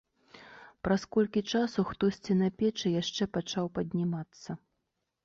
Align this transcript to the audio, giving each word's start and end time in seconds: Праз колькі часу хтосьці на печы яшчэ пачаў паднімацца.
Праз 0.85 1.01
колькі 1.15 1.43
часу 1.53 1.85
хтосьці 1.89 2.37
на 2.39 2.47
печы 2.63 2.87
яшчэ 3.01 3.29
пачаў 3.37 3.65
паднімацца. 3.77 4.57